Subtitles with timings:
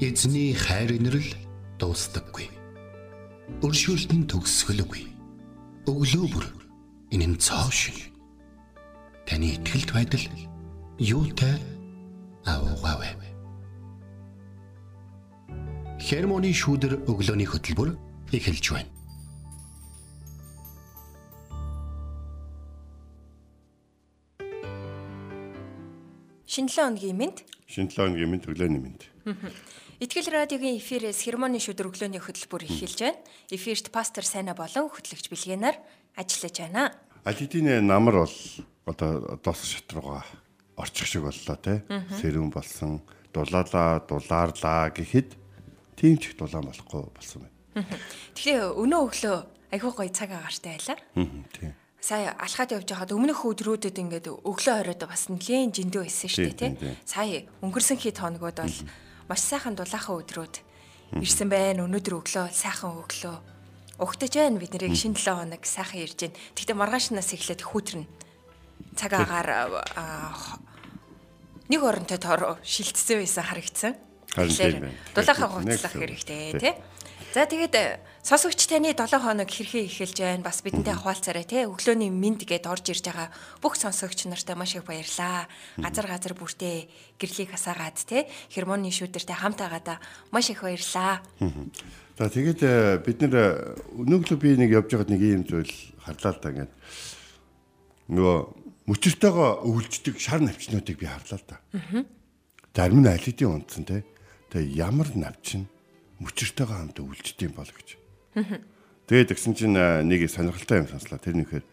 [0.00, 1.28] Эзний хайр инрэл
[1.76, 2.48] дуустдаггүй.
[3.60, 5.04] Өршөөлт нь төгсгөлгүй.
[5.84, 6.46] Өглөө бүр
[7.12, 8.08] энэ нь цоо шиг.
[9.28, 10.24] Таны ихтгэлт байдал
[10.96, 11.60] юутай
[12.48, 13.12] аавгаавэ.
[16.00, 17.92] Хермоны шүүдэр өглөөний хөтөлбөр
[18.32, 18.88] эхэлж байна.
[26.48, 27.38] Шинэлэн өдрийн мэнд.
[27.70, 29.02] Шинэлэн өдрийн мэнд өглөөний мэнд.
[30.02, 33.22] Итгэл радиогийн эфирээс хермоны шүдэр өглөөний хөтөлбөр эхэлж байна.
[33.46, 35.78] Эфирт пастор Сайна болон хөтлөгч Билгэнаар
[36.18, 36.90] ажиллаж байна.
[37.22, 38.36] Алидины намар бол
[38.90, 40.26] одоо дос шат руугаа
[40.74, 41.86] орчих шиг боллоо те.
[42.18, 42.98] Сэрүүн болсон,
[43.30, 45.36] дулаалаа, дулаарлаа гэхэд
[45.94, 47.86] тийм ч их дулаан болохгүй болсон байна.
[48.34, 49.36] Тэгэхээр өнөө өглөө
[49.70, 50.98] айгүй гоё цаг агаартай байлаа.
[51.54, 56.48] Тийм сая алхаад явж байхад өмнөх өдрүүдэд ингээд өглөө оройд бас нэлээд жиндүү байсан шүү
[56.56, 56.96] дээ тий.
[57.04, 58.76] Сая өнгөрсөн хэд хоногуд бол
[59.28, 60.54] маш сайхан дулаахан өдрүүд
[61.20, 61.84] ирсэн байна.
[61.84, 63.36] Өнөөдөр өглөө сайхан өглөө.
[64.00, 66.36] Угтаж байна бид нарыг шинэ 7 хоног сайхан ирж байна.
[66.56, 68.04] Тэгтээ маргаашнаас эхлээд хүүтрэн
[68.96, 69.76] цаг агаар
[71.68, 73.92] нэг оронтой тор шилтсэн байсан харагдсан.
[74.34, 76.74] Тэгэхээр дулаахан хугацлах хэрэгтэй тий.
[77.36, 77.76] За тэгээд
[78.20, 80.44] Сонсогч таны 7 хоног хэрхэн эхэлж байна?
[80.44, 81.64] Бас бидэнтэй хаваалцаарай те.
[81.64, 83.32] Өглөөний мэд гээд орж ирж байгаа
[83.64, 85.48] бүх сонсогч нартай маш их баярлаа.
[85.80, 88.28] Газар газар бүртээ гэрлийг хасаагаад те.
[88.52, 89.96] Хермоны шүүдэртэй хамт агаада
[90.36, 91.24] маш их баярлаа.
[92.20, 95.72] За тэгээд э, бид нэр өнөөглөө би нэг явж байгаад нэг юм зүйл
[96.04, 96.72] харлаа л да ингээд
[98.12, 98.36] нөгөө
[98.84, 101.56] мөчөртэйгөө өвлждөг шар навчнуудыг би харлаа л да.
[102.76, 104.04] Зарим нь аль хэдийн унтсан те.
[104.52, 105.64] Тэгээ ямар навчин
[106.20, 107.96] мөчөртэйгөө хамт өвлждөг юм бол гэж.
[108.34, 111.18] Тэгээд тэгсэн чинь нэг сонирхолтой юм сонслоо.
[111.18, 111.64] Тэр нэхээр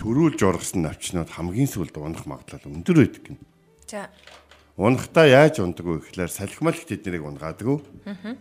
[0.00, 3.38] төрүүлж ургасан навчнууд хамгийн сүүлд унах магадлал өндөр байдаг гин.
[3.84, 4.08] За.
[4.78, 7.82] Унахтаа яаж ундаг вэ гэхлээр салхимал их тэднийг унгаадаг.
[8.06, 8.38] Аа.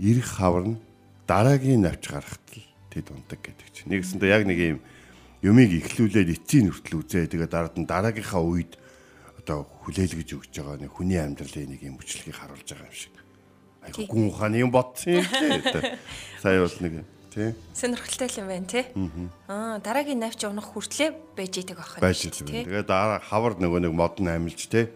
[0.00, 0.80] Ирэх хавар нь
[1.28, 3.92] дараагийн навч гарахт л тэд ундаг гэдэг чинь.
[3.92, 4.78] Нэгсэндээ яг нэг юм
[5.44, 7.28] юмыг ихлүүлээд эцсийн хүртэл үзээ.
[7.28, 8.80] Тэгээд дараад нь дараагийнхаа үед
[9.36, 13.14] одоо хүлээлгэж өгч байгаа нэг хүний амьдралын нэг юм хүчлэгийг харуулж байгаа юм шиг.
[13.80, 15.96] Айгу гүн ухааны юм бодсон юм тий.
[16.42, 17.54] Сая бол нэг тий.
[17.72, 18.84] Сонирхолтой юм байна тий.
[19.48, 21.96] Аа дараагийн навч унах хүртлээ байж идэг ах.
[22.02, 22.44] Байж идэг.
[22.50, 24.90] Тэгээд дараа хавар нөгөө нэг мод нь амилж тий.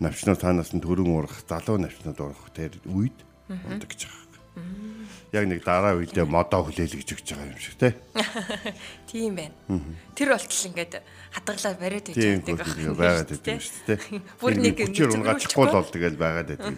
[0.00, 3.18] Навчнууд танаас нь төрөн урах, залуу навчнууд урах тэр үед
[3.50, 4.29] ундаг гэж байгаа.
[5.30, 7.94] Яг нэг дараа үедээ модоо хүлээлгэж өгч байгаа юм шиг тий.
[9.10, 9.54] Тийм байна.
[10.18, 10.94] Тэр болтол ингээд
[11.30, 12.74] хадгалаа бариад байж байдаг ах.
[12.98, 14.00] Байгаад байдаг шүү дээ.
[14.42, 16.74] Бүр нэг хүчээр унгаачихгүй л бол тэгэл байгаад байдаг.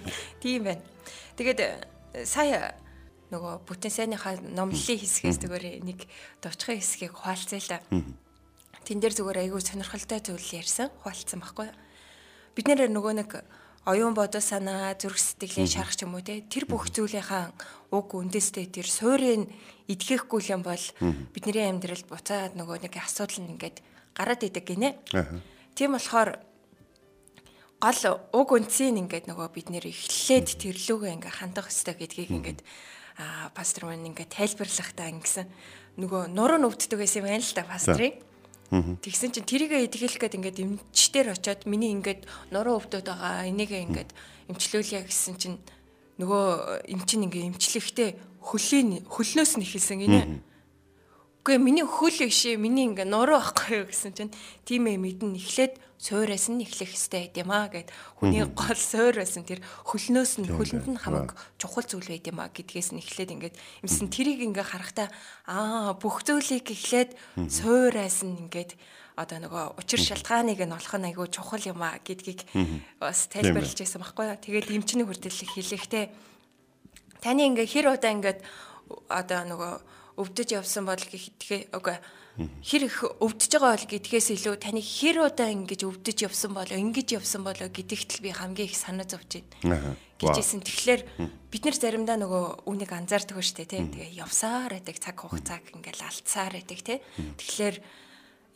[0.42, 0.82] Тийм байна.
[1.34, 2.78] Тэгээд э, сая
[3.34, 6.06] нөгөө бүтэн сайныхаа номлолын хэсгээс зүгээр нэг
[6.38, 7.10] дувчхан хэсгийг
[7.66, 7.82] да.
[8.86, 11.74] Тэн дээр зүгээр айгүй сонирхолтой зүйл ярьсан, хуалцсан байхгүй.
[12.54, 13.30] Бид нэр нөгөө нэг
[13.86, 16.42] оюун бодол санаа, зүрх сэтгэлийн шарах ч юм уу те.
[16.42, 17.54] Тэр бүх зүйлийнхаа
[17.94, 19.46] уг үндэстэй тэр суурийг
[19.86, 20.84] идэхгүй юм бол
[21.30, 23.78] бидний амьдралд буцаад нөгөө нэг асуудал нь ингээд
[24.18, 24.98] гараад идэг гинэ.
[25.78, 26.42] Тийм болохоор
[27.78, 28.02] гол
[28.34, 32.60] уг үндсийг ингээд нөгөө бид нэр эхлээд тэрлүүгээ ингээ хандах хэрэгтэй гэдгийг ингээд
[33.54, 35.46] пастор маань ингээ тайлбарлахтаа ингэсэн.
[36.02, 38.18] Нөгөө нуруу нүвддэг байсан юм байна л да пастрыг.
[38.72, 44.10] Тэгсэн чинь тэрийгэ идгэлэх гээд ингээд эмчтэр очиод миний ингээд нуруу өвдөд байгаа энийгээ ингээд
[44.50, 45.58] эмчлүүлье гэсэн чинь
[46.18, 48.10] нөгөө эмчин ингээ эмчлэхдээ
[48.42, 50.42] хөлийн хөлнөөс нь ихэлсэн гинэ.
[51.46, 54.34] Үгүй миний хөл биш миний ингээ нуруу байхгүй юу гэсэн чинь
[54.66, 57.88] тийм ээ мэдэн эхлээд суураас нь эхлэх хэрэгтэй байд юм аа гэд
[58.20, 62.52] хүний гол суураас нь тэр хөлнөөс нь хөлөнд нь хамаг чухал зүйл байд юм аа
[62.52, 65.08] гэдгээс нь эхлээд ингээд юмсан тэрийг ингээ харахтаа
[65.48, 67.10] аа бүх зүйлийг эхлээд
[67.48, 68.76] суураас нь ингээд
[69.16, 72.44] одоо нөгөө учир шалтгааныг нь олох нь айгүй чухал юм аа гэдгийг
[73.00, 74.36] бас тайлбарлаж байсан байхгүй юу.
[74.36, 76.04] Тэгээд эмчний хүртэл хэлэхдээ
[77.24, 78.44] таны ингээ хэр удаа ингээд
[79.08, 79.72] одоо нөгөө
[80.20, 81.96] өвдөж явсан бол гэхэд үгүй
[82.36, 87.16] хэр их өвдөж байгаа бол гэдгээс илүү таны хэр удаа ингэж өвдөж явсан болоо ингэж
[87.16, 89.96] явсан болоо гэдэгт л би хамгийн их санаа зовж байна.
[90.20, 90.60] гэжсэн.
[90.64, 91.02] Тэгэхээр
[91.52, 93.82] бид нар заримдаа нөгөө үнийг анзаардаг шүү дээ тий.
[93.88, 96.98] Тэгээ явсаар байдаг цаг хугацааг ингээл алдсаар байдаг тий.
[97.36, 97.76] Тэгэхээр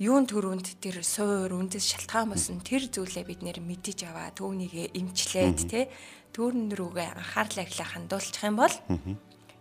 [0.00, 5.60] юун төрөнд тэр суур үндэс шалтгаан болсон тэр зүйлээ бид нэр мэдэж аваа түүнийг эмчлээд
[5.68, 5.84] тий.
[6.32, 8.74] Түүрэн рүүгээ анхаарлаа ихлэ хандуулчих юм бол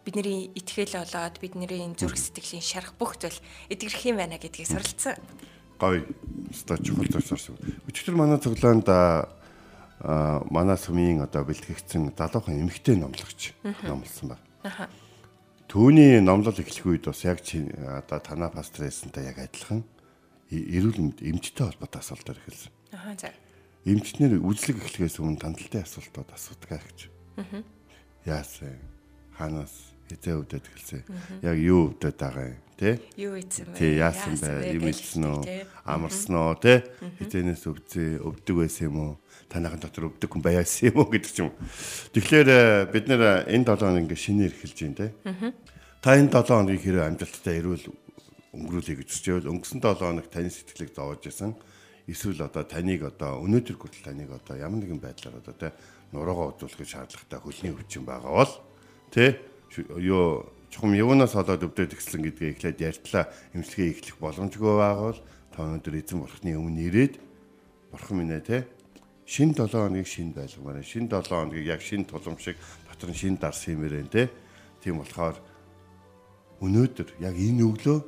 [0.09, 3.37] бидний итгэл болоод бидний зүрх сэтгэлийн шарах бүх зүйл
[3.69, 5.21] эдгэрх юм байна гэдгийг суралцсан.
[5.77, 6.01] Гоё.
[6.49, 7.55] Өстой чухал зүйл сурсан.
[7.85, 9.29] Өчигдөр манай цуглаанд а
[10.49, 13.53] манай сүмийн одоо бэлтгэгдсэн залуухан эмэгтэй номлогч
[13.85, 14.45] номлосон байна.
[14.63, 14.89] Аха.
[15.69, 19.85] Төвний номлол эхлэх үед бас яг одоо танаа пастор хэлсэнтэй яг адилхан
[20.49, 22.71] эрүүл мэнд эмчтэй холбоотой асуултаар эхэлсэн.
[22.97, 23.29] Аха за.
[23.85, 27.13] Эмчнэр үзлэг эхлэхээс өмнө тандалтай асуултууд асуудаг гэж
[28.25, 28.75] Яасан?
[29.37, 31.01] Ханаас хизээ өвдөд гэлсэн.
[31.45, 32.99] Яг юу өвдөд байгаа юм те?
[33.15, 33.77] Юу ийцэн бэ?
[33.77, 34.73] Тий яасан бэ?
[34.73, 35.41] Ийцэн үү?
[35.45, 35.61] тий.
[35.85, 36.83] Амарсан уу те?
[37.19, 39.13] Хизэнээс өвдсөн, өвдөг байсан юм уу?
[39.51, 41.51] Танайхан дотор өвдөг хүн байаасан юм уу гэдэг ч юм.
[42.15, 45.07] Тэгэхээр э, бид нэр энэ 7 хоног ингээ шинээр эхэлж байна те.
[45.99, 47.85] Та энэ 7 хоногийг хэрэг амжилттай ирүүл
[48.55, 51.53] өнгөрүүлэе гэж хүсчихвэл өнгөрсөн 7 хоног таны сэтгэлийг зовоож исэн.
[52.09, 55.69] Эсвэл одоо таныг одоо өнөөдөр хүртэл таныг одоо ямар нэгэн байдлаар одоо те
[56.09, 58.53] нуруугаа удуулахыг шаардлагатай хөлний өвчин байгаа бол
[59.13, 59.37] те
[59.77, 63.29] юу чухам юунаас олоод өвдөд ихслэн гэдгээ эхлээд ярьтлаа.
[63.53, 65.21] Эмчилгээ эхлэх боломжгүй байгаа бол
[65.53, 67.13] та өнөөдөр эзэн болохны өмнө ирээд
[67.91, 68.57] бурхан минь ээ те
[69.29, 72.57] шин 7 хоногийг шин байлгамаар шин 7 хоногийг яг шин тулам шиг
[72.89, 74.29] дотор нь шин дарс энэ те.
[74.81, 75.37] Тийм болохоор
[76.65, 77.99] өнөөдөр яг энэ өглөө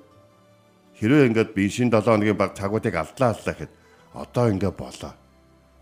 [0.97, 3.71] хэрвээ ингээд би шин 7 хоногийн баг цагуудыг алдлаа алдлаа гэхэд
[4.13, 5.13] одоо ингээд болоо.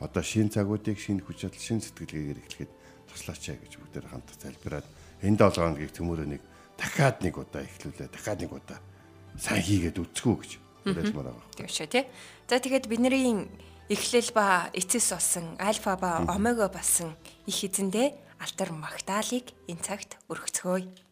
[0.03, 2.71] Одоо шин цагуудыг шин хүч чадал шин сэтгэлгээгээр эхлэхэд
[3.07, 4.87] туслаач гэж бүгдээр хамт залбираад
[5.23, 6.41] энэ 7 хоногийг төмөрөө нэг
[6.79, 8.79] дахиад нэг удаа эхлүүлээ дахиад нэг удаа
[9.39, 10.51] сайн хийгээд үцгүү гэж
[10.85, 11.55] уриалмаар байгаа.
[11.55, 12.03] Тийм шүү тий.
[12.47, 13.47] За тэгээд бидний
[13.89, 17.17] эхлэл ба эцэс болсон альфа ба омега болсон
[17.49, 21.08] их эзэндээ алтар магтаалыг энэ цагт өргөцгөөе.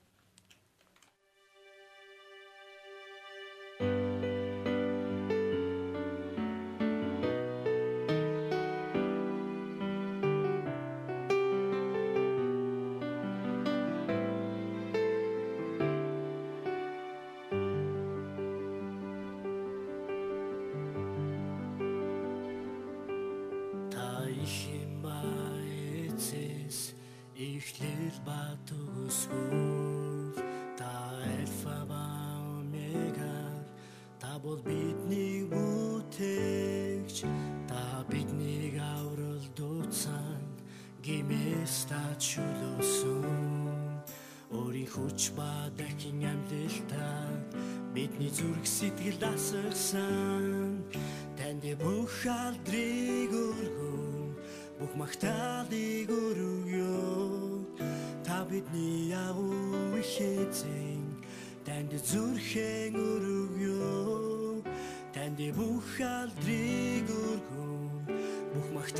[38.10, 40.42] Биднийг аврал дууцсан
[41.04, 43.24] гимээс та чөлөөсөн.
[44.52, 47.28] Өөрийн хүч ба дахин амьдлалтаа
[47.94, 50.84] бидний зүрх сэтгэл дасгсан
[51.38, 54.36] танд бүх алдрыг өргөн
[54.80, 57.66] бүх магтаалыг өргөё.
[58.24, 61.04] Та бидний агуу их эзэн
[61.66, 64.64] танд зүрхэн өргөё.
[65.16, 67.67] Танд бүх алдрыг өргөн
[68.78, 68.94] бүх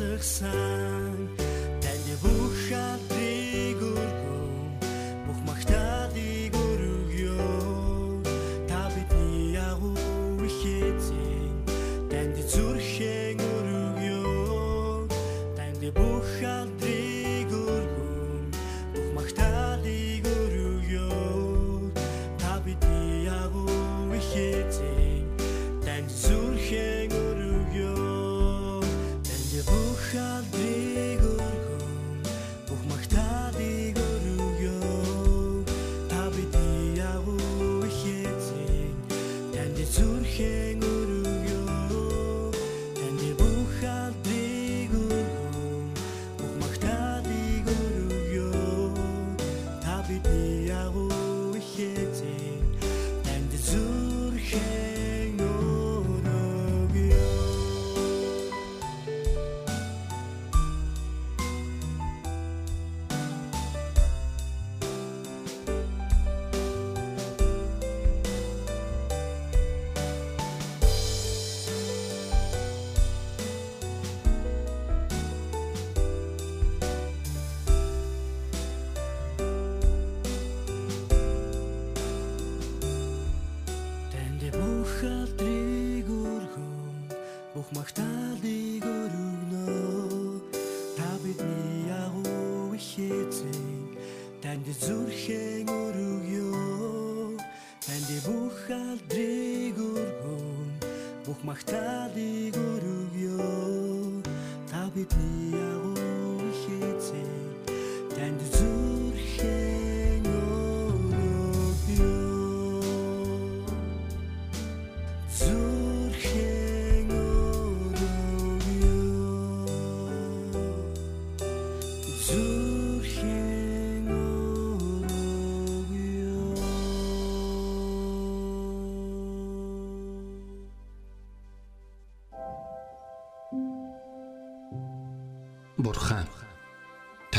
[0.00, 1.09] сэтгэл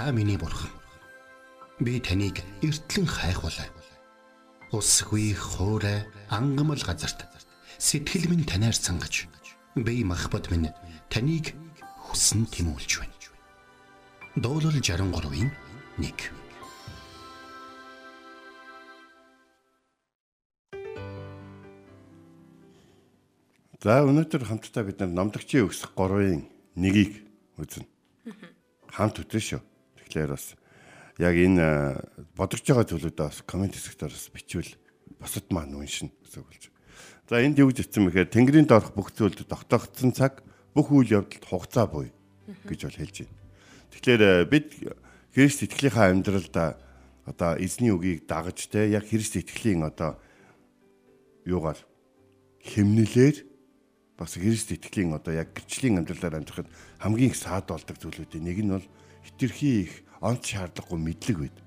[0.01, 0.71] та миний бурхан.
[1.79, 3.69] Би таныг эртлэн хайхвалаа.
[4.73, 7.29] Усгүй хоорой ангамл газарт
[7.77, 9.29] сэтгэл минь танаар сангаж
[9.75, 10.73] би махбат минь
[11.13, 11.53] таныг
[12.01, 13.13] хүсн тимүүлж байна.
[14.41, 15.53] Дуурал 63-ийн
[16.01, 16.33] 1
[23.85, 27.21] За өнөөдөр хамтдаа бид нар номдогчийн өксөх 3-ын 1-ийг
[27.61, 27.85] үзнэ.
[28.97, 29.61] Хамт үтэн шүү.
[30.11, 30.59] Тэгэхээр бас
[31.23, 31.95] яг энэ э,
[32.35, 34.75] бодогч байгаа зүйлүүдээ бас комент хэсгээр бас бичвэл
[35.23, 36.63] босод маань уншина гэсэн үг болж.
[37.31, 40.43] За энд юу гэж хэлсэн мэхээр Тэнгэрийн доорх бүх зүйлд тогтоогдсон цаг
[40.75, 42.11] бүх үйл явдалд хугацаа буй
[42.67, 43.39] гэж бол хэлж байна.
[43.95, 44.67] Тэгэхээр э, бид
[45.31, 46.75] Христ итгэлийнхаа амьдралда
[47.23, 50.19] одоо эзний үгийг дагаж те яг Христ итгэлийн одоо
[51.47, 51.79] юугаар
[52.67, 53.47] хэмнэлээр
[54.19, 56.67] бас Христ итгэлийн одоо яг гэрчлийн амьдралаар амьдрахад
[56.99, 58.87] хамгийн их саад болдог зүйлүүдийн нэг нь бол
[59.25, 61.57] хитрхи их онц шаардлагагүй мэдлэг байд.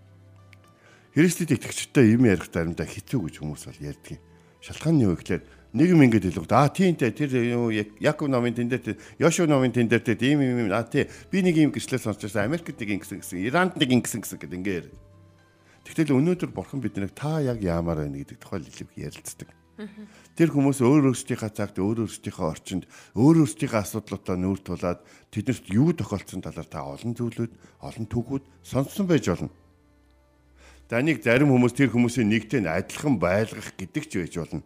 [1.14, 4.18] Христэд итгэгчтэй юм ярих заримдаа хэцүү гэж хүмүүс бол ярьдаг.
[4.58, 5.42] Шалтгаан нь юу гэхээр
[5.74, 6.50] нэг юм ингэж хэлдэг.
[6.54, 7.30] Аа тийм дээ тэр
[7.98, 11.58] Яков номын тэн дээр Йошуа номын тэн дээр тийм юм юм аа тий би нэг
[11.58, 14.86] юм гэрчлэл сонсчихсан Америкт нэг ингэсэн гэсэн Иранд нэг ингэсэн гэсэн гэдэг ингээд.
[15.84, 19.50] Тэгтэл өнөөдөр бурхан биднийг та яг яамаар байна гэдэг тухай хэлэг ярилцдаг.
[19.74, 22.84] Тэр хүмүүс өөр өөрсдийнхээ цагт өөр өөрсдийнхээ орчинд
[23.18, 25.00] өөр өөрсдийнхээ асуудлуудаа нүүр тулаад
[25.34, 27.52] тэднэрт юу тохиолдсон талаар та олон зүйлүүд,
[27.82, 29.50] олон түүхүүд сонссон байж болно.
[30.86, 34.62] За нэг зарим хүмүүс тэр хүмүүсийн нэгтэй нь адилхан байлгах гэдэг ч байж болно.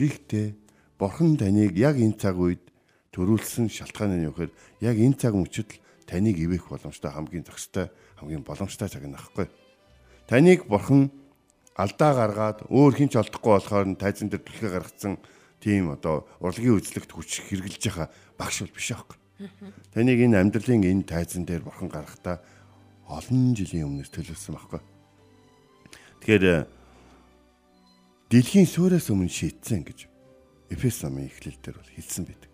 [0.00, 0.56] Гэхдээ
[0.96, 2.64] Бурхан таныг яг энэ цаг үед
[3.12, 4.52] төрүүлсэн шалтгаан нь юу гэхээр
[4.88, 5.76] яг энэ цаг мөчид
[6.08, 9.52] таныг ивэх боломжтой хамгийн зохистой хамгийн боломжтой цаг нь аахгүй.
[10.24, 11.12] Таныг Бурхан
[11.76, 15.14] алдаа гаргаад өөр хинч олдохгүй болохоор нь тайзан дээр түлхээ гаргацсан
[15.60, 18.08] тийм одоо урлагийн үзлэгт хүч хэрглэж байгаа
[18.38, 19.18] багш бол биш аахгүй.
[19.94, 22.40] Таныг энэ амьдралын энэ тайзан дээр бурхан гаргахтаа
[23.06, 24.80] олон жилийн өмнөөс төлөвлөсөн байхгүй.
[26.20, 26.68] Тэгэхээр э,
[28.28, 30.06] дэлхийн суурьаас өмнө шийдсэн гэж
[30.70, 32.50] Эфес намын эхлэл дээр бол хэлсэн байдаг.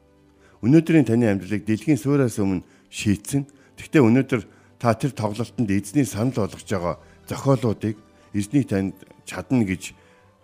[0.64, 3.44] Өнөөдрийн таны амьдралыг дэлхийн суурьаас өмнө шийдсэн.
[3.76, 4.42] Гэхдээ өнөөдөр
[4.80, 6.96] та тэр тоглолтод эзний санал болгож байгаа
[7.28, 8.00] зохиолуудыг
[8.36, 9.96] эзний танд чадна гэж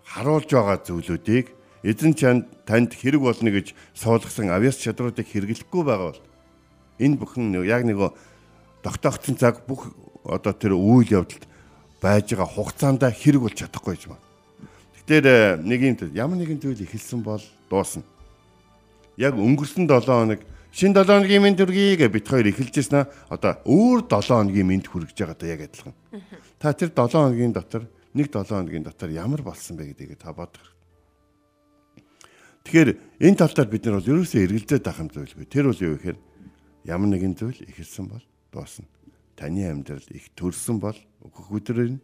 [0.09, 1.53] харуулж байгаа зүйлүүдийг
[1.85, 6.21] эзэн чанд танд хэрэг болно гэж суулгасан авьяас чадруудыг хэрэглэхгүй байгаа бол
[6.99, 8.17] энэ бүхэн яг нэг
[8.81, 11.45] тогтоогдсон цаг бүх одоо тэр үйл явдалд
[11.99, 14.19] байж байгаа хугацаанд хэрэг болж чадахгүй юм.
[15.03, 18.03] Тэгэхээр нэг юм ямар нэгэн зүйл эхэлсэн бол дуусна.
[19.19, 20.41] Яг өнгөрсөн 7 хоног
[20.73, 24.89] шин 7 хоногийн мэд төргий гэж бит хоёр эхэлжсэн аа одоо өөр 7 хоногийн мэд
[24.89, 25.93] хүрэж байгаа да яг адилхан.
[26.57, 27.85] Та тэр 7 хоногийн дотор
[28.17, 30.73] нэг 7 хоногийн дотор ямар болсон бэ гэдгийг та бодох.
[32.65, 32.89] Тэгэхээр
[33.21, 35.45] энэ тал дээр бид нар бол ерөөсөө эргэлзээд байх юм зүйлгүй.
[35.45, 36.17] Тэр бол юу гэхээр
[36.89, 38.89] ямар нэгэн зүйл ихэлсэн бол дуусна.
[39.35, 42.01] Таны амьдрал их төрсөн бол өгөх өдөр ирнэ.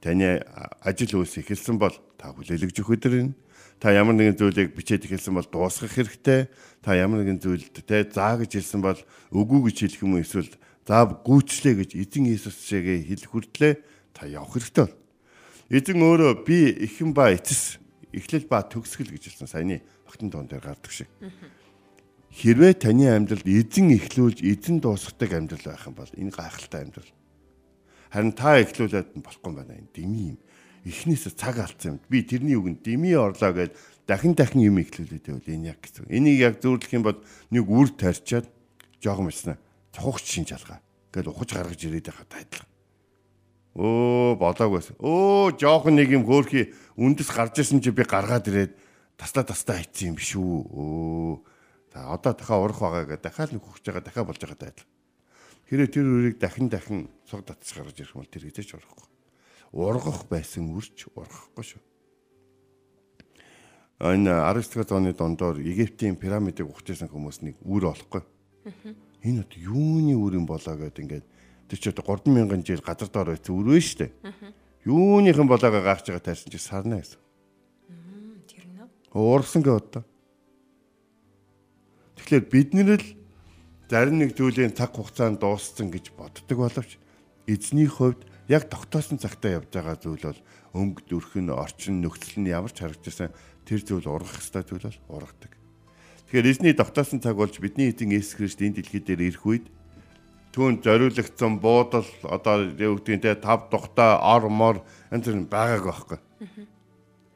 [0.00, 0.42] Таны
[0.82, 3.36] ажил үйлс ихэлсэн бол та хүлээлгэж өгөх өдөр ирнэ.
[3.78, 6.50] Та ямар нэгэн зүйлийг бичээд ихэлсэн бол дуусгах хэрэгтэй.
[6.82, 8.98] Та ямар нэгэн зүйлд те заа гэж хэлсэн бол
[9.30, 10.50] үгүй гэж хэлэх юм уу эсвэл
[10.82, 13.72] заа гүйчлээ гэж эзэн Иесус шигээ хэлэх хүртлээ
[14.16, 14.96] та явах хэрэгтэй бол
[15.68, 17.76] Эзэн өөрөө би ихэн ба эцэс
[18.08, 21.12] эхлэл ба төгсгөл гэж хэлсэн саяны багтан тоон дээр гардаг шиг.
[22.32, 27.12] Хэрвээ таны амьдралд эзэн эхлүүлж эзэн дуусгадаг амьдрал байх юм бол энэ гайхалтай амьдрал.
[28.08, 30.38] Харин та эхлүүлээд болохгүй байна энэ дими юм.
[30.88, 31.98] Эхнээс цаг алдсан юм.
[32.08, 33.76] Би тэрний үгэнд дими орлоо гэж
[34.08, 36.08] дахин дахин юм эхлүүлээд байвал энэ яг гэсэн.
[36.08, 37.20] Энийг яг зөвлөх юм бол
[37.52, 38.48] нэг үр тарьчаад
[39.04, 39.60] жоогом ирсэн.
[39.92, 40.80] Цухагч шин жалгаа.
[41.12, 42.64] Гэтэл ухаж гаргаж ирээд байхад тайлбар.
[43.76, 44.96] Өө болоогүйс.
[44.96, 48.72] Өө жоохон нэг юм хөөрхи үндэс гарч ирсэн чи би гаргаад ирээд
[49.20, 50.56] таслаа тастаа хийцэн юм биш үү.
[50.72, 51.34] Өө.
[51.92, 54.88] За одоо дахиад урах байгаа гэдэг дахиад нэг хөгж байгаа дахиад болж байгаа тайлбар.
[55.68, 59.07] Хэрэг тэр үрийг дахин дахин цог татж гаргаж ирэх юм бол тэр хэзээ ч урахгүй.
[59.72, 61.82] Ургах байсан үрч ургахгүй шүү.
[63.98, 68.22] Энэ Аристотель оны дондор Египтийн пирамидыг ухажсан хүмүүс нэг үр олохгүй.
[69.26, 71.26] Энэ одоо юуны үр юм болоо гэдэг ингээд
[71.66, 74.14] тэр чи одоо 3000 жил газар доор байсан өрөө штэ.
[74.86, 77.18] Юуныхан болоогоо гаагч байгаа таарсан чи сарна гэсэн.
[78.46, 78.86] Тэр нэ.
[79.12, 80.06] Уурсан гэ одоо.
[82.16, 83.08] Тэгэхээр бид нэр л
[83.90, 87.02] зарим нэг зүйлийн цаг хугацаанд дууссан гэж боддог боловч
[87.50, 90.40] эзний хувьд яг тогтоосон цагтаа явж байгаа зүйл бол
[90.74, 93.32] өнгө дүрхэн орчин нөхцөл нь ямар ч харагдсан
[93.68, 95.52] тэр зүйл ургах ёстой зүйл бол ургадаг.
[96.28, 99.66] Тэгэхээр эзний тогтоосон цаг болж бидний эзэн Есүс Христ энэ дэлхий дээр ирэх үед
[100.56, 104.80] түүнд зориулагдсан буудал одоо гэдгийг те тав тухтай ор мор
[105.12, 106.18] энэ зэр байгааг байхгүй.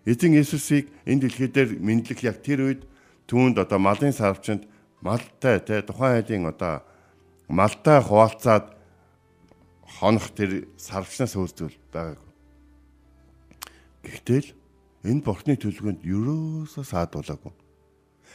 [0.04, 2.83] Эзэн Иесусыг энэ дэлхий дээр мэдлэх яг тэр үед
[3.28, 4.66] түүнд одоо малын сарвчанд
[5.00, 6.83] малтай те тухайн айлын одоо
[7.49, 8.75] малтай хуваалцаад
[9.99, 12.30] хонох тэр сарвчнаас өөр зүйл байгаагүй.
[14.02, 14.50] Гэхдээ л
[15.08, 17.52] энэ бурхны төлөвөнд ерөөсөө саадуулаагүй.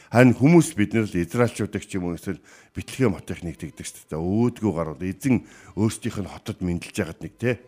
[0.08, 2.40] Харин хүмүүс биднэр л израилчуудыг ч юм уу эсвэл
[2.72, 4.16] битлэгийн хотыг нэгтгэдэг шүү дээ.
[4.16, 5.44] Өөдгөө гарууд эзэн
[5.76, 7.60] өөрсдийнх нь хотод мэдлж яагаад нэг те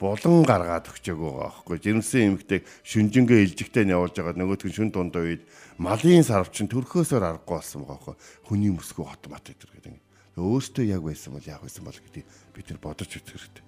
[0.00, 1.76] булан гаргаад өгчөөг байгаа аахгүй.
[1.84, 5.44] Жирэмсэн эмэгтэй шүнжингээ илжигтэй нь явуулж байгаа нөгөөдг нь шүн дунд үед
[5.76, 8.16] малын сарвчин төрхөөсөөр аргагүй болсон байгаа аахгүй.
[8.48, 10.03] Хүний мөсгөө хот мат гэдэг гэдэг.
[10.34, 12.24] Өөртөө яг байсан бол яг байсан бол гэдэг
[12.54, 13.64] бид нар бодож үзэх хэрэгтэй.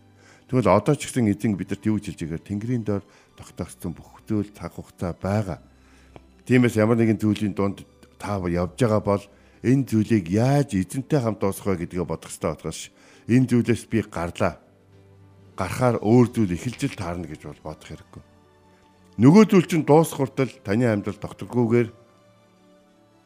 [0.51, 3.03] Тэгвэл одоо ч гэсэн эзэн бидэнд юу хэлж байгааг Тэнгэрийн доор
[3.39, 5.59] тогтоогдсон бүх зүйл цаг хугацаа байгаа.
[6.47, 7.87] Тиймээс ямар нэгэн зүйлийн дунд
[8.19, 9.25] та явж байгаа бол
[9.63, 12.81] энэ зүйлийг яаж эзэнтэй хамт дуусгах вэ гэдгээ бодох хэрэгтэй болохоос
[13.27, 14.55] энэ зүйлээс би гарлаа.
[15.59, 18.23] Гарахаар өөр зүйл эхэлж л таарна гэж бол бодох хэрэггүй.
[19.19, 21.89] Нөгөө зүйл чинь дуусах хүртэл таны амьдрал тогтгохгүйгээр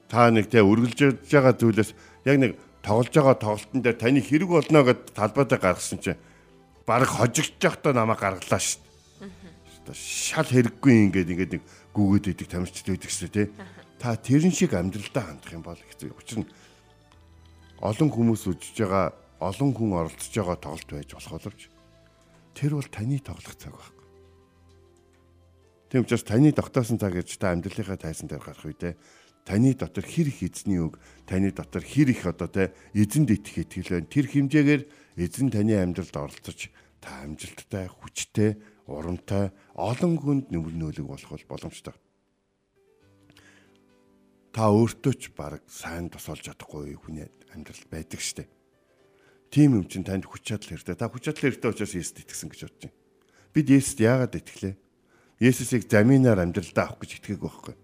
[0.08, 1.90] та нэг тэ үргэлжлэж байгаа зүйлээс
[2.24, 2.52] яг нэг
[2.82, 6.20] тоглож байгаа тоглолтын дээр таны хэрэг болно гэд талбайдаа гаргасан чинь
[6.86, 8.80] баг хожигдж явахдаа намайг гаргалаа шүү
[9.88, 9.94] дээ.
[9.94, 11.62] Шал хэрэггүй ингээд ингээд нэг
[11.94, 13.48] гүгээд идэг тамирчд байдаг шүү дээ
[14.00, 16.16] та тэрэн шиг амьдралдаа хандах юм бол хэцүү.
[16.16, 16.48] Учир нь
[17.84, 19.12] олон хүмүүс үжиж байгаа,
[19.44, 21.60] олон хүн оролцож байгаа тоглолт байж болох боловч
[22.56, 24.06] тэр бол таны тоглох цаг байхгүй.
[25.92, 28.96] Тийм учраас таны тогтоосон цаг гэж та амьдралынхаа тайсан дээр гарах үедээ
[29.44, 34.00] таны дотор хэр их эзний үг, таны дотор хэр их одоо те эзэнд итгэх итгэл
[34.00, 34.12] байна.
[34.12, 34.82] Тэр хэмжээгээр
[35.16, 36.70] эзэн таны амьдралд оролцож
[37.00, 41.96] та амжилттай, хүчтэй, урамтай, олон хүнд нэмэр нөлөг болох боломжтой
[44.50, 48.50] та өөртөө ч баг сайн тусалж чадахгүй хүний амьдрал байдаг штеп.
[49.50, 50.94] Тийм юм чинь танд хүч чадал хэрэгтэй.
[50.98, 52.98] Та хүч чадал хэрэгтэй учраас Есүст итгэсэн гэж бодож байна.
[53.54, 54.74] Бид Есүст яагаад итгэлээ?
[55.38, 57.74] Есүсийг заминаар амьдралдаа авах гэж итгээгүй байхгүй.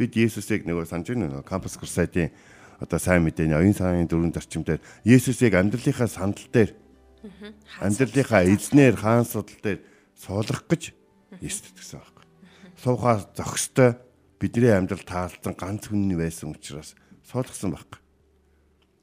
[0.00, 2.32] Бид Есүсийг нөгөө санаж байна нөгөө кампус курсайтын
[2.80, 6.72] одоо сайн мэдээний оюун санааны дөрвөн зарчим дээр Есүсийг амьдралынхаа сандал дээр
[7.84, 9.84] амьдралынхаа эзнэр хаан судал дээр
[10.16, 10.96] суулгах гэж
[11.44, 12.24] Есүст итгэсэн байхгүй.
[12.80, 14.00] Суухаа зохистой
[14.40, 16.96] бидний амьдрал таалцсан ганц хүн байсан учраас
[17.28, 18.00] суулгасан байхгүй.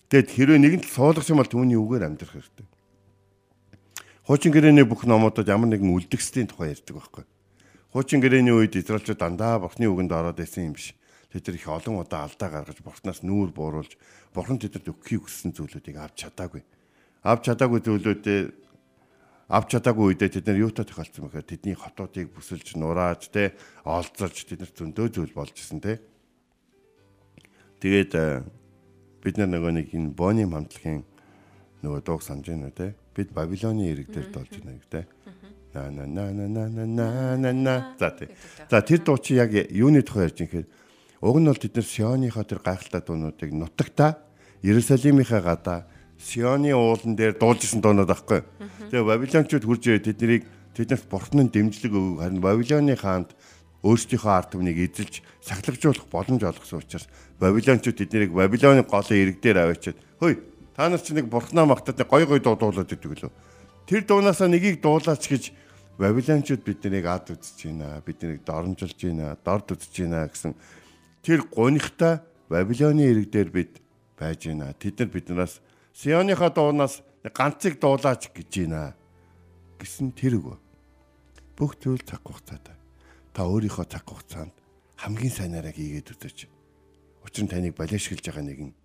[0.10, 2.66] Тэгэд хэрвээ нэгэн л суулгах юм бол түүний үгээр амьдрах хэрэгтэй.
[4.26, 7.24] Хуучин гэрээний бүх номуудад ямар нэгэн үлдгэслийн тухай ярьдаг байхгүй.
[7.98, 10.94] Хуучин гэрээний үед Израильчууд дандаа бурхны үгэнд ороод исэн юм биш.
[11.34, 13.98] Тэд их олон удаа алдаа гаргаж бурхнаас нүүр бууруулж
[14.38, 16.62] бурхан тэдэнд өгөхийг хүссэн зүйлүүдийг авч чадаагүй.
[17.26, 18.42] Авч чадаагүй зүйлүүдээ
[19.50, 24.62] авч чадаагүй үедээ тэд нар юутай тохиолдсон бэхээр тэдний хотуудыг бүсэлж нурааж те олзорж тэд
[24.62, 25.98] нар зөндөө зүйл болж исэн те.
[27.82, 28.46] Тэгээд э,
[29.26, 31.02] бид нар нөгөө нэг энэ Бони хамтлагийн
[31.82, 32.94] нөгөө дууг санаж байна те.
[33.18, 35.02] Бид Бабилоны ирэг дээр долж байна гэх те.
[35.78, 38.28] На на на на на на на на за тий.
[38.70, 40.68] За тэр дуу чи яг юуны тухай ярьж юм хэрэг
[41.22, 44.18] уг нь бол тэд нар Сионыхоо тэр гайхалтай дуунуудыг нутагта
[44.62, 45.86] Иерусалимийнхаа гадаа
[46.18, 48.42] Сионы уулан дээр дуулжсэн доонод байхгүй.
[48.90, 52.22] Тэгээ Бабилончууд хурж ирээд тэднийг тэднэрт бурхны дэмжлэг өгөв.
[52.26, 53.38] Харин Бабилоны хаанд
[53.86, 57.06] өөрсдийнхөө ард түмнийг эзэлж сахилгажуулах боломж олгосон учраас
[57.38, 60.42] Бабилончууд тэднийг Бабилоны голын ирэг дээр аваачаад хөөе
[60.74, 63.32] та нар чи нэг бурхнаа магтаад гой гой дуудуулаад идэг лөө.
[63.86, 65.54] Тэр дуунаасаа нэгийг дуулаач гэж
[65.98, 68.02] Бабилончууд биднийг ад үзэж байна.
[68.06, 69.34] Биднийг доромжилж байна.
[69.42, 70.54] Дорд үзэж байна гэсэн
[71.26, 73.82] тэр гунигтай Бабилоны ирэг дээр бид
[74.14, 74.74] байж байна.
[74.78, 75.60] Тэд нар биднээс
[75.98, 78.94] Сионыхоо дуунаас ганцыг дуулаач гэж байна
[79.82, 80.62] гэсэн тэр үг.
[81.58, 82.78] Бүх зүйл цаг хугацаатай.
[83.34, 84.54] Та өөрийнхөө цаг хугацаанд
[85.02, 86.46] хамгийн сайнаараа хийгээд үзэж.
[87.26, 88.78] Учир нь таныг балиашгэлж байгаа нэг нь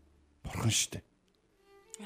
[0.44, 1.05] бурхан шүү дээ.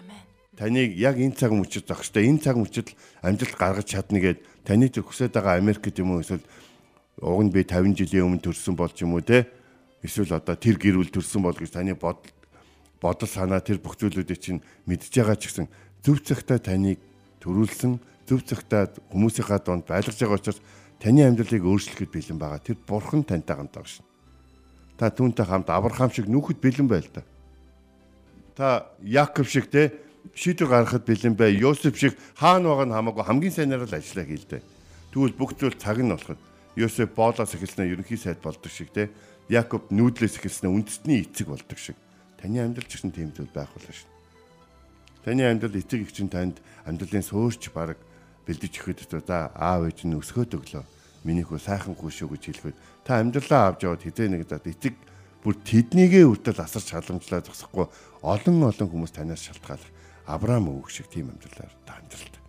[0.03, 0.36] Амен.
[0.57, 5.37] Таныг яг энэ цаг мөчөд зогстой энэ цаг мөчөд амжилт гаргаж чадна гэд таны төгсөд
[5.37, 6.41] байгаа Америк юм уу эсвэл
[7.21, 9.45] уг нь би 50 жилийн өмнө төрсэн болж юм уу те
[10.01, 12.33] эсвэл одоо тэр гэрүүл төрсэн бол гэж таны бодол
[13.05, 15.69] бодол санаа тэр бүх зүйлүүдийг чинь мэдж байгаа ч гэсэн
[16.01, 17.05] зөв цагтаа таныг
[17.45, 20.61] төрүүлсэн зөв цагтаа хүмүүсийнхаа донд байлгаж байгаа учраас
[21.01, 22.61] таны амьдралыг өөрчлөхөд бэлэн байгаа.
[22.65, 24.05] Тэр бурхан тантай хамт байгаа шин.
[24.97, 27.23] Та түүнтэй хамт Авраам шиг нүүхэд бэлэн байл та.
[28.57, 28.69] Та
[29.05, 29.93] Яков шиг те
[30.35, 31.55] шийдвэр гаргахад бэлэн бай.
[31.55, 34.65] Йосеф шиг хаана байгаа нь хамаагүй хамгийн сайнаар л ажиллаа хийлдэ.
[35.13, 36.41] Тэгвэл бүх зүйл цаг нь болоход
[36.77, 39.13] Йосеф боолоос эхэлснээр ерөнхий сайд болдог шиг те.
[39.49, 41.97] Яков нүүдлээс эхэлснээр үндэстний эцэг болдог шиг
[42.41, 44.11] таны амьдрал ч гэсэн тийм зүйл байх болно шин.
[45.25, 47.97] Таны амьдрал эцэг их чинь танд амьдралын суурьч баг
[48.47, 50.85] бэлдэж өгөхөд за аав ээж нь өсгөөд өглөө.
[51.27, 54.95] Минийх хөө сайхан хүү шүү гэж хэлэхэд та амьдралаа авч яваад хизээ нэг за эцэг
[55.43, 57.87] бүр тэднийгээ үртэл асарч халамжлаа зогсохгүй
[58.23, 59.91] олон олон хүмүүс танаас шалтгаалах
[60.27, 62.43] Авраам өвөг шиг тийм амьдралаар та амьдралтай.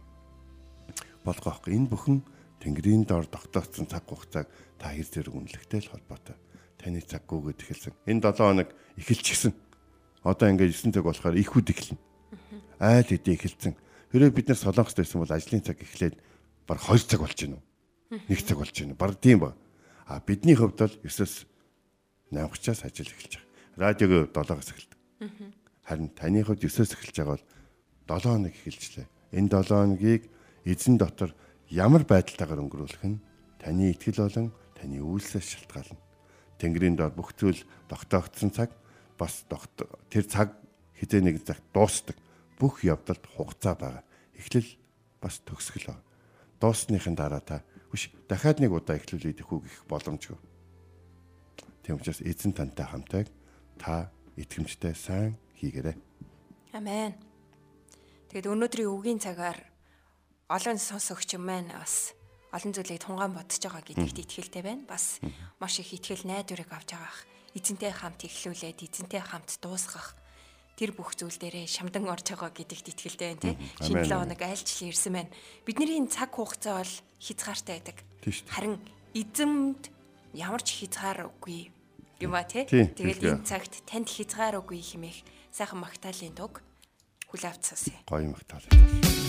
[1.23, 2.19] Болгоо ахгүй энэ бүхэн
[2.59, 4.49] Тэнгэрийн дор тогтооцсон цаг хугацааг
[4.81, 6.35] та хэр зэрэг үнэлэхтэй л холбоотой.
[6.81, 7.93] Таны цаг гүгээд эхэлсэн.
[8.09, 9.53] Энэ 7 хоног эхэлчихсэн
[10.27, 11.99] Одоо ингээд 9 цаг болохоор их үд эхэлнэ.
[12.83, 13.79] айл хэдий эхэлсэн.
[14.11, 16.19] Хэрвээ бид нар солонгост байсан бол ажлын цаг эхлээд
[16.67, 17.63] баг 2 цаг болж гинэ үү?
[18.27, 18.99] 1 цаг болж гинэ.
[18.99, 19.55] Баг тийм ба.
[20.03, 21.47] А бидний хувьд бол 9-с
[22.35, 23.47] 8:30-аас ажил эхэлж байгаа.
[23.79, 24.99] Радиог 7-оос эхэлдэг.
[25.87, 27.45] Харин таны хувьд 9-с эхэлж байгаа бол
[28.07, 29.07] 7 хоног эхэлжлээ.
[29.35, 30.23] Энэ 7 хоногийг
[30.63, 31.35] эзэн дотор
[31.69, 33.19] ямар байдалтайгаар өнгөрүүлэх нь
[33.59, 35.99] таны итгэл болон таны үйлсээс шалтгаална.
[36.57, 38.71] Тэнгэрийн дор бүх зүйл тогтоогдсон цаг
[39.19, 39.43] бас
[40.09, 40.55] тэр цаг
[40.95, 42.15] хизээ нэг цаг дуустдаг.
[42.57, 44.03] Бүх явдалд хугацаа байгаа.
[44.33, 44.65] Эхлэл
[45.21, 45.93] бас төгсгөл.
[46.57, 50.37] Дуусныхын дараа та биш дахиад нэг удаа эхлүүлээд их үг их боломжгүй.
[51.85, 53.27] Тийм учраас эзэн тантай хамтайг
[53.77, 55.95] та итгэмжтэй сайн хийгээрэй.
[56.73, 57.26] Амен.
[58.27, 59.55] Тэгэд өнөөдрийн үгийн цагаар
[60.51, 62.11] олон сонсогч маань бас
[62.51, 64.83] олон зүйлийг тунгаан бодож байгаа гэдэгт итгэлтэй байна.
[64.83, 65.23] Бас
[65.63, 67.23] маш их итгэл найдварыг авч байгаах.
[67.55, 70.15] Эзэнтэй хамт эхлүүлээд эзэнтэй хамт дуусгах
[70.75, 73.55] тэр бүх зүйл дээрээ шамдан орж байгаа гэдэгт итгэлтэй байна тий.
[73.79, 75.31] Шинэ 7 хоног айлчлан ирсэн байна.
[75.63, 77.97] Бидний цаг хугацаа бол хязгаартай байдаг.
[78.51, 78.75] Харин
[79.15, 79.87] эзэмд
[80.35, 81.71] ямар ч хязгааргүй
[82.21, 82.67] юм а тий.
[82.67, 85.23] Тэгээд энэ цагт танд хязгааргүй хэмээх
[85.55, 86.61] сайхан магтаалын дуг
[87.27, 87.99] хүл авцсаа.
[88.07, 89.26] Гоё магтаал.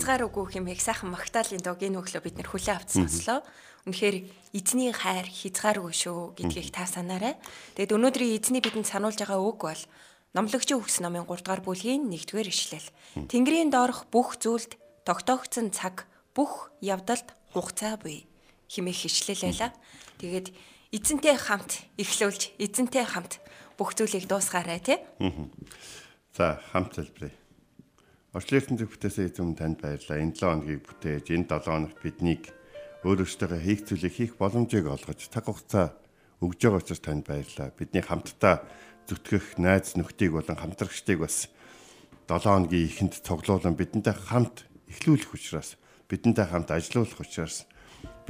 [0.00, 3.44] Танд хязгааргүй хэмээх сайхан магтаалын дог энэ өглөө бид нэр хүлээ авч сонслоо.
[3.84, 4.16] Үнэхээр
[4.56, 7.36] эзний хайр хязгааргүй шүү гэдгийг та санаарай.
[7.76, 9.82] Тэгэд өнөөдрийн эзний бидэнд сануулж байгаа үг бол
[10.32, 12.88] Номлогчийн үгс номын 3 дугаар бүлгийн 1-р ишлэл.
[13.28, 18.24] Тэнгэрийн доорх бүх зүйлд тогтоогдсон цаг бүх явдалд хугацаа буй
[18.72, 19.76] химээх ишлэл байла.
[20.16, 20.48] Тэгээд
[20.96, 23.36] эзэнтэй хамт эхлүүлж эзэнтэй хамт
[23.76, 24.96] бүх зүйлийг дуусгаарай тий.
[26.32, 27.39] За хамт залбирая.
[28.30, 30.22] Орчлын ертөнцөд бүтээсэн эзэм танд баярлалаа.
[30.22, 32.42] Энэ 7 хоногийг бүтээж энэ 7 хоногт биднийг
[33.02, 35.98] өөрөөсөө хийх зүйлийг хийх боломжийг олгож цаг хугацаа
[36.38, 37.74] өгж байгаа учраас танд баярлалаа.
[37.74, 38.62] Бидний хамтдаа
[39.10, 41.50] зүтгэх найз нөхдийг болон хамтрагчдыг бас
[42.30, 45.74] 7 хоногийн эхэнд цуглуулan бидэнтэй хамт эхлүүлэх учраас
[46.06, 47.66] бидэнтэй хамт ажиллах учраас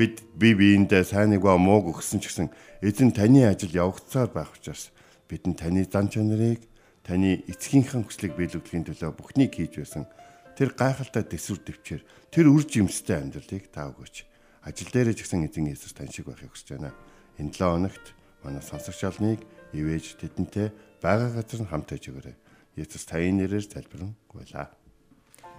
[0.01, 2.49] бид бие биендээ сайныг ба мууг өгсөн ч гэсэн
[2.81, 4.89] эзэн таны ажил явагдсаар байх учраас
[5.29, 6.65] бидэнд таны зан чанарыг
[7.11, 10.07] таны эцгийнхээ хүслийг биелүүлэхийн төлөө бүхнийг хийж байсан
[10.55, 14.16] тэр гайхалтай төсвөр төвчээр тэр үр жимстэй амьдралыг та өгөөч.
[14.62, 16.94] Ажил дээрээ ч гэсэн эзэн Есүс тань шиг байхыг хүсэж байна.
[17.42, 18.07] Энэ 7 хоногт
[18.46, 19.42] манай сонсогч олныг
[19.75, 20.70] ивэж тэдэнтэй
[21.03, 22.37] байгаа газар нь хамт байж өгөөрэй.
[22.79, 24.70] Есүс таны нэрээр залбирэн гуйлаа.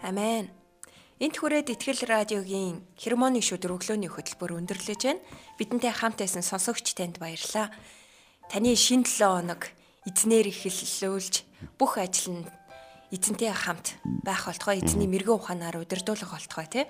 [0.08, 0.48] Амен.
[1.20, 5.22] Энт хүрээд Итгэл радиогийн хермоны шүдэр өглөөний хөтөлбөр өндөрлөж байна.
[5.60, 7.76] Бидэнтэй хамт байсан сонсогч танд баярлалаа.
[8.48, 11.34] Таны шин 7 хоног эзнэр эхэллүүлж
[11.78, 12.46] бүх ажил нь
[13.12, 16.86] эзэнтэй хамт байх болтгой эзний мэрэгэн ухаанаар удирдуулах болтгой тий.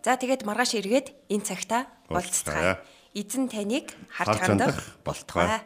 [0.00, 2.80] За тэгээд маргааш эргээд энэ цагта болцгаая.
[3.12, 5.60] Эзэн таныг харж хандах болтгой.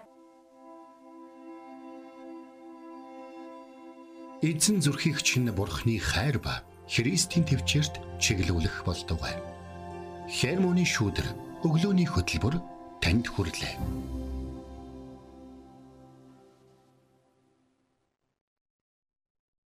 [4.42, 9.37] Эзэн зүрхийг чинь бурхны хайр ба Христийн төвчөрт чиглүүлэх болтугай.
[10.30, 11.28] Хермоны шүүдэр
[11.66, 12.56] өглөөний хөтөлбөр
[13.02, 14.27] танд хүрэлээ.